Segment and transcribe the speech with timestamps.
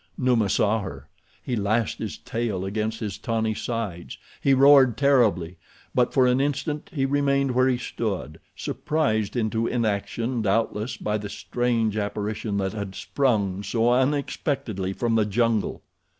[0.17, 1.09] Numa saw her.
[1.43, 4.17] He lashed his tail against his tawny sides.
[4.41, 5.57] He roared terribly;
[5.93, 11.97] but, for an instant, he remained where he stood—surprised into inaction, doubtless, by the strange
[11.97, 15.83] apparition that had sprung so unexpectedly from the jungle.